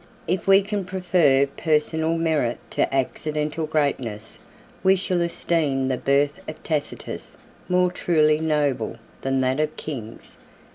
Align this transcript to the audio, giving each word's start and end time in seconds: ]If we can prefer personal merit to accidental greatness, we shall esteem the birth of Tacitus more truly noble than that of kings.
]If 0.27 0.47
we 0.47 0.63
can 0.63 0.83
prefer 0.83 1.45
personal 1.45 2.17
merit 2.17 2.57
to 2.71 2.91
accidental 2.91 3.67
greatness, 3.67 4.39
we 4.81 4.95
shall 4.95 5.21
esteem 5.21 5.87
the 5.89 5.97
birth 5.99 6.39
of 6.49 6.63
Tacitus 6.63 7.37
more 7.69 7.91
truly 7.91 8.39
noble 8.39 8.95
than 9.21 9.41
that 9.41 9.59
of 9.59 9.77
kings. 9.77 10.37